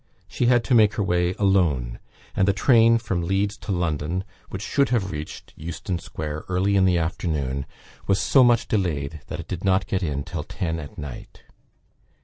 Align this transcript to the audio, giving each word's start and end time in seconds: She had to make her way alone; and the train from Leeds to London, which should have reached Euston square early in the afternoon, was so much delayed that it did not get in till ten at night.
She 0.27 0.47
had 0.47 0.63
to 0.63 0.73
make 0.73 0.95
her 0.95 1.03
way 1.03 1.35
alone; 1.35 1.99
and 2.35 2.47
the 2.47 2.53
train 2.53 2.97
from 2.97 3.21
Leeds 3.21 3.55
to 3.57 3.71
London, 3.71 4.23
which 4.49 4.63
should 4.63 4.89
have 4.89 5.11
reached 5.11 5.53
Euston 5.55 5.99
square 5.99 6.43
early 6.49 6.75
in 6.75 6.85
the 6.85 6.97
afternoon, 6.97 7.67
was 8.07 8.19
so 8.19 8.43
much 8.43 8.67
delayed 8.67 9.21
that 9.27 9.39
it 9.39 9.47
did 9.47 9.63
not 9.63 9.85
get 9.85 10.01
in 10.01 10.23
till 10.23 10.43
ten 10.43 10.79
at 10.79 10.97
night. 10.97 11.43